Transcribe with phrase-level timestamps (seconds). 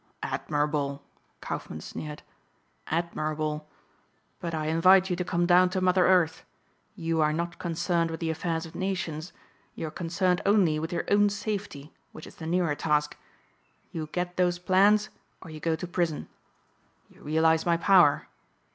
[0.23, 1.03] "Admirable!"
[1.41, 2.23] Kaufmann sneered,
[2.87, 3.69] "admirable!
[4.39, 6.43] But I invite you to come down to mother earth.
[6.95, 9.31] You are not concerned with the affairs of nations.
[9.75, 13.15] You are concerned only with your own safety which is the nearer task.
[13.91, 15.09] You get those plans
[15.39, 16.27] or you go to prison.
[17.07, 18.27] You realize my power.